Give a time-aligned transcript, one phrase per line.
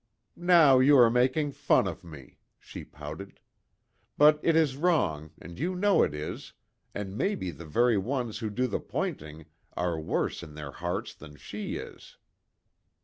[0.35, 3.39] "Now, you are making fun of me," she pouted,
[4.17, 6.53] "But it is wrong, and you know it is,
[6.95, 9.45] and maybe the very ones who do the pointing
[9.77, 12.17] are worse in their hearts than she is."